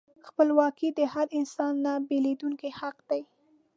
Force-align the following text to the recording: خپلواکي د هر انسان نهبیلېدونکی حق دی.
خپلواکي 0.27 0.89
د 0.97 0.99
هر 1.13 1.27
انسان 1.37 1.73
نهبیلېدونکی 1.85 2.69
حق 2.79 2.97
دی. 3.09 3.21